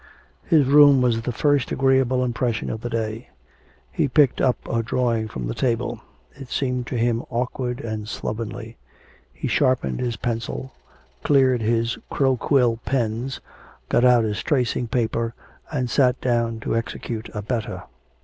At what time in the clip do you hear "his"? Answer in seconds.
0.43-0.65, 9.99-10.15, 11.61-11.99, 14.23-14.41